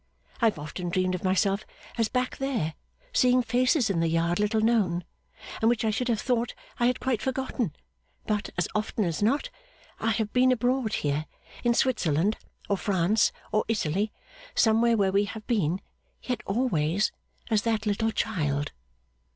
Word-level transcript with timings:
I 0.41 0.45
have 0.45 0.57
often 0.57 0.89
dreamed 0.89 1.13
of 1.13 1.23
myself 1.23 1.63
as 1.95 2.09
back 2.09 2.37
there, 2.37 2.73
seeing 3.13 3.43
faces 3.43 3.87
in 3.87 3.99
the 3.99 4.07
yard 4.07 4.39
little 4.39 4.59
known, 4.59 5.03
and 5.61 5.69
which 5.69 5.85
I 5.85 5.91
should 5.91 6.07
have 6.07 6.19
thought 6.19 6.55
I 6.79 6.87
had 6.87 6.99
quite 6.99 7.21
forgotten; 7.21 7.75
but, 8.25 8.49
as 8.57 8.67
often 8.73 9.05
as 9.05 9.21
not, 9.21 9.51
I 9.99 10.09
have 10.09 10.33
been 10.33 10.51
abroad 10.51 10.93
here 10.95 11.27
in 11.63 11.75
Switzerland, 11.75 12.37
or 12.67 12.77
France, 12.77 13.31
or 13.51 13.63
Italy 13.67 14.11
somewhere 14.55 14.97
where 14.97 15.11
we 15.11 15.25
have 15.25 15.45
been 15.45 15.79
yet 16.23 16.41
always 16.47 17.11
as 17.51 17.61
that 17.61 17.85
little 17.85 18.09
child. 18.09 18.71